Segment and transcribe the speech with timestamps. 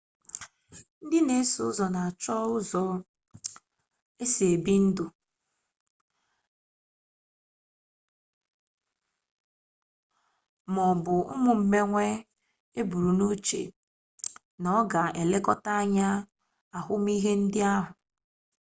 [1.03, 2.81] ndị na-eso ụzọ na-achụ ụfọdụ ụzọ
[4.21, 5.05] esi ebi ndụ
[10.73, 12.05] ma ọ bụ ụmụ mmewe
[12.79, 13.61] eburunuche
[14.61, 16.07] na ọ ga-elekọta anya
[16.77, 17.91] ahụmihe ndị ahụ